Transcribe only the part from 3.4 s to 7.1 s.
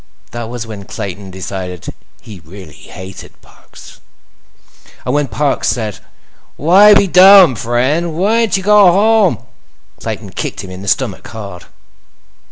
Parks. And when Parks said: "Why be